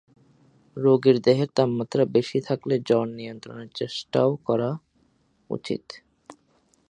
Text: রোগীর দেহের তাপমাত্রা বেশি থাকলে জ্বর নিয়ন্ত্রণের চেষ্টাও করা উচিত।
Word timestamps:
রোগীর 0.77 1.17
দেহের 1.21 1.49
তাপমাত্রা 1.55 2.03
বেশি 2.15 2.39
থাকলে 2.47 2.75
জ্বর 2.87 3.07
নিয়ন্ত্রণের 3.11 3.69
চেষ্টাও 3.75 4.31
করা 4.47 4.69
উচিত। 5.49 5.83